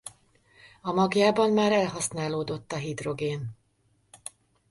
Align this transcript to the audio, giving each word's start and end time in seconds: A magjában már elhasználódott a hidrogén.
A 0.81 0.91
magjában 0.91 1.51
már 1.51 1.71
elhasználódott 1.71 2.71
a 2.71 2.75
hidrogén. 2.75 3.51